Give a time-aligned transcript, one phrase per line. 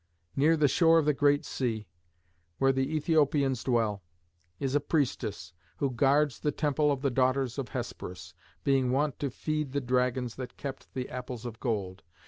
[0.35, 1.85] Near the shore of the Great Sea,
[2.57, 4.01] where the Æthiopians dwell,
[4.59, 8.33] is a priestess, who guards the temple of the daughters of Hesperus,
[8.63, 12.01] being wont to feed the dragons that kept the apples of gold.